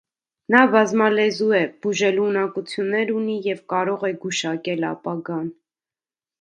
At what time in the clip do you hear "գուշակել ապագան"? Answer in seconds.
4.27-5.49